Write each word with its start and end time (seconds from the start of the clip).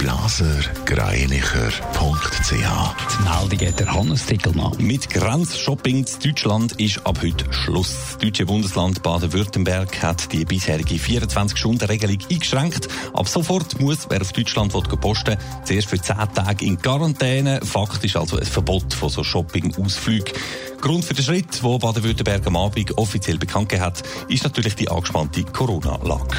blasergreinicher.ch. 0.00 2.50
Die 2.50 3.22
Meldung 3.22 3.76
der 3.76 3.92
Hannes 3.92 4.24
Tickelmann. 4.24 4.72
Mit 4.78 5.10
Grenzshopping 5.10 6.06
in 6.06 6.08
Deutschland 6.24 6.72
ist 6.80 7.06
ab 7.06 7.18
heute 7.22 7.44
Schluss. 7.52 7.94
Das 8.12 8.16
deutsche 8.16 8.46
Bundesland 8.46 9.02
Baden-Württemberg 9.02 10.02
hat 10.02 10.32
die 10.32 10.46
bisherige 10.46 10.94
24-Stunden-Regelung 10.94 12.16
eingeschränkt. 12.30 12.88
Ab 13.12 13.28
sofort 13.28 13.78
muss, 13.78 14.06
wer 14.08 14.22
auf 14.22 14.32
Deutschland 14.32 14.72
will, 14.72 14.84
posten 14.84 15.36
zuerst 15.64 15.90
für 15.90 16.00
10 16.00 16.16
Tage 16.34 16.64
in 16.64 16.80
Quarantäne. 16.80 17.60
Faktisch 17.62 18.16
also 18.16 18.38
ein 18.38 18.46
Verbot 18.46 18.94
von 18.94 19.10
so 19.10 19.22
Shopping-Ausflügen. 19.22 20.32
Grund 20.80 21.04
für 21.04 21.12
den 21.12 21.26
Schritt, 21.26 21.62
wo 21.62 21.78
Baden-Württemberg 21.78 22.46
am 22.46 22.56
Abend 22.56 22.96
offiziell 22.96 23.36
bekannt 23.36 23.68
gegeben 23.68 23.84
hat, 23.84 24.02
ist 24.28 24.44
natürlich 24.44 24.76
die 24.76 24.88
angespannte 24.88 25.44
Corona-Lage. 25.44 26.38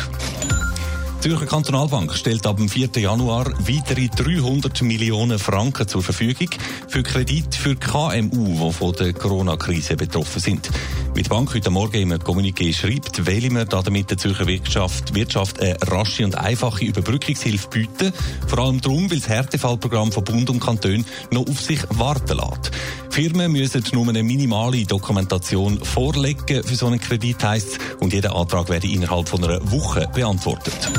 Die 1.22 1.30
Zürcher 1.30 1.46
Kantonalbank 1.46 2.16
stellt 2.16 2.48
ab 2.48 2.58
dem 2.58 2.68
4. 2.68 2.90
Januar 2.96 3.46
weitere 3.60 4.08
300 4.08 4.82
Millionen 4.82 5.38
Franken 5.38 5.88
zur 5.88 6.02
Verfügung 6.02 6.50
für 6.88 7.04
Kredit 7.04 7.54
für 7.54 7.76
KMU, 7.76 8.70
die 8.70 8.74
von 8.74 8.94
der 8.94 9.14
Corona-Krise 9.14 9.98
betroffen 9.98 10.42
sind. 10.42 10.72
Wie 11.14 11.22
die 11.22 11.30
Bank 11.30 11.54
heute 11.54 11.70
Morgen 11.70 12.12
im 12.12 12.14
Kommuniqué 12.14 12.74
schreibt, 12.74 13.28
wählen 13.28 13.54
wir 13.54 13.66
damit 13.66 14.10
der 14.10 14.18
Zürcher 14.18 14.48
Wirtschaft, 14.48 15.14
Wirtschaft 15.14 15.60
eine 15.60 15.76
rasche 15.84 16.26
und 16.26 16.40
einfache 16.40 16.86
Überbrückungshilfe 16.86 17.68
bieten. 17.70 18.14
Vor 18.48 18.58
allem 18.58 18.82
darum, 18.82 19.12
weil 19.12 19.20
das 19.20 19.30
Härtefallprogramm 19.30 20.12
von 20.12 20.24
Bund 20.24 20.50
und 20.50 20.60
Kanton 20.60 21.06
noch 21.30 21.48
auf 21.48 21.62
sich 21.62 21.82
warten 21.90 22.38
lässt. 22.38 22.72
Firmen 23.12 23.52
müssen 23.52 23.84
nur 23.92 24.08
eine 24.08 24.24
minimale 24.24 24.86
Dokumentation 24.86 25.84
vorlegen 25.84 26.64
für 26.64 26.76
so 26.76 26.88
einen 26.88 27.00
Kredit, 27.00 27.44
heisst 27.44 27.78
und 28.00 28.14
jeder 28.14 28.34
Antrag 28.34 28.70
werde 28.70 28.88
innerhalb 28.88 29.28
von 29.28 29.44
einer 29.44 29.60
Woche 29.70 30.08
beantwortet. 30.14 30.90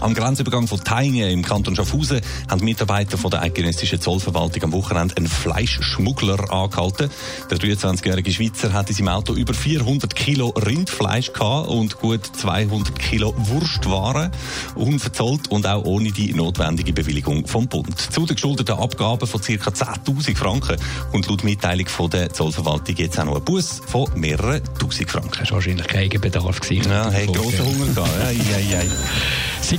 Am 0.00 0.14
Grenzübergang 0.14 0.68
von 0.68 0.82
Teinge 0.82 1.30
im 1.30 1.42
Kanton 1.42 1.74
Schaffhausen 1.74 2.20
haben 2.48 2.64
Mitarbeiter 2.64 3.18
von 3.18 3.30
der 3.30 3.42
eidgenössischen 3.42 4.00
Zollverwaltung 4.00 4.62
am 4.64 4.72
Wochenende 4.72 5.16
einen 5.16 5.26
Fleischschmuggler 5.26 6.52
angehalten. 6.52 7.10
Der 7.50 7.58
23-jährige 7.58 8.32
Schweizer 8.32 8.72
hat 8.72 8.88
in 8.90 8.94
seinem 8.94 9.08
Auto 9.08 9.34
über 9.34 9.54
400 9.54 10.14
Kilo 10.14 10.50
Rindfleisch 10.50 11.32
gehabt 11.32 11.68
und 11.68 11.98
gut 11.98 12.24
200 12.24 12.96
Kilo 12.98 13.34
Wurstwaren 13.36 14.30
unverzollt 14.76 15.48
und 15.50 15.66
auch 15.66 15.84
ohne 15.84 16.12
die 16.12 16.32
notwendige 16.32 16.92
Bewilligung 16.92 17.46
vom 17.46 17.66
Bund. 17.66 17.98
Zu 17.98 18.24
den 18.24 18.36
geschuldeten 18.36 18.76
Abgaben 18.76 19.26
von 19.26 19.40
ca. 19.40 19.70
10.000 19.70 20.36
Franken 20.36 20.76
und 21.12 21.28
laut 21.28 21.42
Mitteilung 21.42 21.86
von 21.86 22.08
der 22.10 22.32
Zollverwaltung 22.32 22.94
jetzt 22.96 23.18
auch 23.18 23.24
noch 23.24 23.36
ein 23.36 23.44
Bus 23.44 23.80
von 23.84 24.08
mehreren 24.14 24.62
Tausend 24.78 25.10
Franken. 25.10 25.40
Das 25.40 25.50
war 25.50 25.56
wahrscheinlich 25.56 25.86
kein 25.88 26.08
Bedarf 26.08 26.60
gewesen. 26.60 26.88
Ja, 26.88 27.10
hey, 27.10 27.26
grossen 27.26 27.64
Hunger 27.64 27.92
gehabt. 27.92 28.12
Ja, 28.50 28.58
ja. 28.58 28.82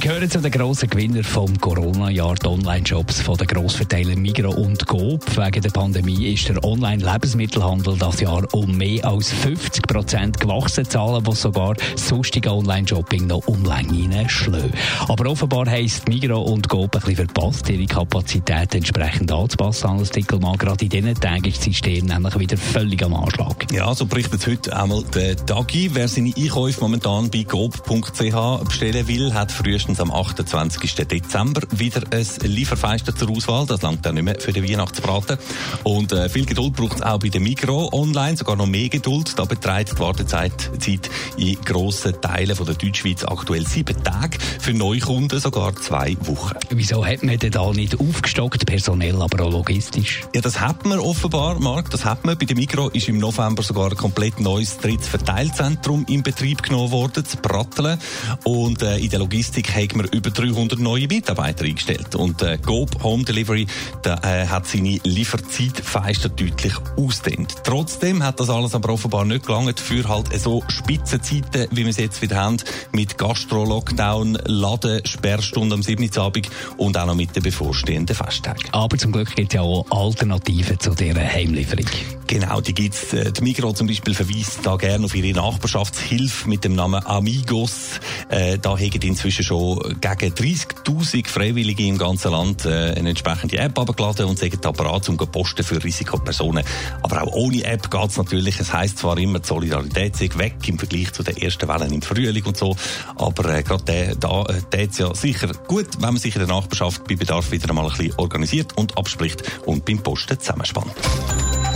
Gehören 0.10 0.28
zu 0.28 0.42
den 0.42 0.50
grossen 0.50 0.90
Gewinnern 0.90 1.24
vom 1.24 1.56
Corona-Jahr, 1.62 2.34
die 2.34 2.48
Online-Shops 2.48 3.22
von 3.22 3.38
den 3.38 3.46
Grossverteilern 3.46 4.20
Migros 4.20 4.56
und 4.56 4.88
Coop. 4.88 5.38
Wegen 5.38 5.62
der 5.62 5.70
Pandemie 5.70 6.34
ist 6.34 6.50
der 6.50 6.64
Online-Lebensmittelhandel 6.64 7.96
das 7.96 8.20
Jahr 8.20 8.52
um 8.56 8.76
mehr 8.76 9.06
als 9.06 9.32
50 9.32 9.86
Prozent 9.86 10.40
gewachsen. 10.40 10.86
Zahlen, 10.86 11.24
die 11.24 11.36
sogar 11.36 11.76
sonstige 11.96 12.52
Online-Shopping 12.52 13.28
noch 13.28 13.48
online 13.48 14.28
schlagen. 14.28 14.74
Aber 15.08 15.30
offenbar 15.30 15.70
heisst 15.70 16.10
Migros 16.10 16.50
und 16.50 16.68
Coop 16.68 16.96
ein 16.96 17.02
bisschen 17.02 17.28
verpasst, 17.28 17.70
ihre 17.70 17.86
Kapazität 17.86 18.74
entsprechend 18.74 19.32
anzupassen. 19.32 19.90
Alles 19.90 20.10
Tickelmann, 20.10 20.58
gerade 20.58 20.86
in 20.86 20.90
diesen 20.90 21.14
Tagen 21.14 21.46
ist 21.46 21.58
das 21.58 21.66
System 21.66 22.08
nämlich 22.08 22.40
wieder 22.40 22.58
völlig 22.58 23.04
am 23.04 23.14
Anschlag. 23.14 23.72
Ja, 23.72 23.94
so 23.94 24.08
berichtet 24.08 24.48
heute 24.48 24.76
einmal 24.76 25.04
der 25.14 25.36
Dagi. 25.36 25.92
Wer 25.94 26.08
seine 26.08 26.34
Einkäufe 26.36 26.82
momentan 26.82 27.30
bei 27.30 27.44
coop.ch 27.44 28.64
bestellen 28.66 29.08
will, 29.08 29.36
hat 29.36 29.52
frühestens 29.52 29.99
am 30.00 30.12
28. 30.12 30.96
Dezember 31.08 31.62
wieder 31.72 32.02
ein 32.12 32.26
Lieferfenster 32.42 33.16
zur 33.16 33.32
Auswahl. 33.32 33.66
Das 33.66 33.82
langt 33.82 34.06
dann 34.06 34.16
nicht 34.16 34.24
mehr 34.24 34.40
für 34.40 34.54
den 34.54 34.68
Weihnachtsbraten. 34.68 35.38
Und 35.84 36.12
äh, 36.12 36.30
viel 36.30 36.46
Geduld 36.46 36.74
braucht 36.74 36.98
es 36.98 37.02
auch 37.02 37.20
bei 37.20 37.30
der 37.30 37.42
Migro 37.42 37.90
online, 37.92 38.38
sogar 38.38 38.56
noch 38.56 38.68
mehr 38.68 38.90
Geduld. 38.90 39.38
Da 39.38 39.46
beträgt 39.46 39.94
die 39.94 40.00
Wartezeit 40.00 40.72
Zeit 40.80 41.10
in 41.38 41.60
grossen 41.62 42.20
Teilen 42.22 42.56
von 42.56 42.66
der 42.66 42.76
Deutschschweiz 42.76 43.24
aktuell 43.24 43.68
sieben 43.68 44.02
Tage, 44.04 44.38
für 44.60 44.74
Neukunden 44.74 45.40
sogar 45.40 45.76
zwei 45.76 46.16
Wochen. 46.22 46.56
Wieso 46.70 47.06
hat 47.06 47.24
man 47.24 47.38
denn 47.38 47.52
da 47.52 47.72
nicht 47.72 48.00
aufgestockt, 48.00 48.66
personell, 48.66 49.22
aber 49.22 49.46
auch 49.46 49.52
logistisch? 49.52 50.22
Ja, 50.34 50.42
das 50.42 50.60
hat 50.60 50.86
man 50.86 51.00
offenbar, 51.00 51.60
Marc, 51.60 51.90
das 51.92 52.06
hat 52.06 52.26
man. 52.26 52.38
Bei 52.38 52.46
der 52.46 52.56
Migro 52.56 52.90
ist 52.90 53.08
im 53.08 53.18
November 53.18 53.64
sogar 53.64 53.92
ein 53.92 53.98
komplett 53.98 54.40
neues 54.40 54.78
drittes 54.78 55.08
Verteilzentrum 55.08 56.06
in 56.08 56.24
Betrieb 56.24 56.64
genommen 56.64 56.92
worden, 56.92 57.26
zu 57.26 57.38
Pratteln. 57.38 58.00
Und 58.44 58.82
äh, 58.82 58.98
in 58.98 59.10
der 59.10 59.20
Logistik 59.20 59.74
hat 59.76 59.89
man 59.96 60.08
über 60.08 60.30
300 60.30 60.80
neue 60.80 61.08
Mitarbeiter 61.08 61.66
eingestellt. 61.66 62.16
Und 62.16 62.42
äh, 62.42 62.58
Coop 62.58 63.04
Home 63.04 63.24
Delivery 63.24 63.68
da, 64.04 64.16
äh, 64.24 64.48
hat 64.48 64.68
seine 64.68 65.00
Lieferzeitfenster 65.04 66.30
deutlich 66.30 66.74
ausdehnt. 66.98 67.56
Trotzdem 67.64 68.24
hat 68.24 68.40
das 68.40 68.50
alles 68.50 68.76
aber 68.76 68.94
offenbar 68.94 69.26
nicht 69.26 69.46
gelangt 69.46 69.80
für 69.80 70.08
halt 70.08 70.28
so 70.40 70.64
Spitzenzeiten, 70.68 71.68
wie 71.72 71.84
wir 71.84 71.90
es 71.90 71.98
jetzt 71.98 72.22
wieder 72.22 72.38
haben, 72.38 72.58
mit 72.92 73.18
Gastro-Lockdown, 73.18 74.38
Laden, 74.46 75.06
Sperrstunde 75.06 75.76
am 75.76 75.84
7. 75.84 76.10
Abend 76.18 76.50
und 76.78 76.98
auch 76.98 77.06
noch 77.06 77.16
mit 77.16 77.36
den 77.36 77.44
bevorstehenden 77.44 78.16
Festtagen. 78.16 78.64
Aber 78.72 78.98
zum 78.98 79.12
Glück 79.12 79.36
gibt 79.36 79.54
es 79.54 79.56
ja 79.56 79.62
auch 79.62 79.86
Alternativen 79.90 80.80
zu 80.80 80.94
dieser 80.96 81.22
Heimlieferung. 81.22 81.86
Genau, 82.30 82.62
die 82.62 82.76
gibt's. 82.76 83.12
Äh, 83.14 83.32
die 83.32 83.42
Migros 83.42 83.76
zum 83.76 83.88
Beispiel 83.88 84.14
verweist 84.14 84.60
da 84.64 84.76
gerne 84.76 85.06
auf 85.06 85.16
ihre 85.16 85.36
Nachbarschaftshilfe 85.36 86.48
mit 86.48 86.64
dem 86.64 86.76
Namen 86.76 87.04
Amigos. 87.06 88.00
Äh, 88.30 88.60
da 88.60 88.78
hegen 88.78 89.02
inzwischen 89.02 89.44
schon 89.44 89.79
gegen 90.00 90.34
30.000 90.34 91.28
Freiwillige 91.28 91.84
im 91.86 91.98
ganzen 91.98 92.32
Land 92.32 92.66
äh, 92.66 92.94
eine 92.96 93.10
entsprechende 93.10 93.58
App 93.58 93.78
abgeladen 93.78 94.26
und 94.26 94.40
sagen 94.40 94.58
da 94.62 94.72
bereit, 94.72 95.08
um 95.10 95.18
posten 95.18 95.64
für 95.64 95.84
Risikopersonen. 95.84 96.64
Aber 97.02 97.24
auch 97.24 97.34
ohne 97.34 97.64
App 97.64 97.90
geht's 97.90 98.18
natürlich. 98.18 98.60
Es 98.60 98.74
heisst 98.74 99.00
zwar 99.00 99.18
immer, 99.18 99.40
die 99.40 99.48
Solidarität 99.48 100.16
sei 100.16 100.30
weg 100.36 100.56
im 100.68 100.80
Vergleich 100.80 101.12
zu 101.14 101.24
den 101.24 101.38
ersten 101.38 101.68
Wellen 101.68 101.94
im 101.94 102.02
Frühling 102.02 102.46
und 102.46 102.58
so, 102.58 102.76
aber 103.16 103.58
äh, 103.58 103.64
gerade 103.64 103.84
der, 103.84 104.16
da 104.16 104.44
äh, 104.44 104.62
tät's 104.70 104.98
ja 104.98 105.14
sicher 105.14 105.50
gut, 105.68 105.88
wenn 106.00 106.14
man 106.14 106.18
sich 106.18 106.36
in 106.36 106.46
der 106.46 106.50
Nachbarschaft 106.50 107.08
bei 107.08 107.16
Bedarf 107.16 107.52
wieder 107.52 107.70
einmal 107.70 107.86
ein 107.86 107.98
bisschen 107.98 108.14
organisiert 108.18 108.78
und 108.78 108.98
abspricht 108.98 109.44
und 109.66 109.86
beim 109.86 110.00
Posten 110.00 110.40
zusammenspannt. 110.40 110.94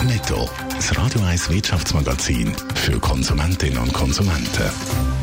Netto, 0.06 0.50
das 0.76 0.98
Radio 0.98 1.22
1 1.22 1.50
Wirtschaftsmagazin 1.50 2.54
für 2.76 3.00
Konsumentinnen 3.00 3.78
und 3.78 3.94
Konsumenten. 3.94 5.23